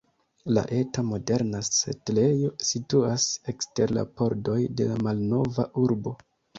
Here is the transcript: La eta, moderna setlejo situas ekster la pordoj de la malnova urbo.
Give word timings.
La 0.57 0.61
eta, 0.77 1.03
moderna 1.09 1.61
setlejo 1.67 2.51
situas 2.71 3.29
ekster 3.55 3.97
la 4.01 4.09
pordoj 4.19 4.61
de 4.83 4.93
la 4.93 5.01
malnova 5.09 5.73
urbo. 5.89 6.21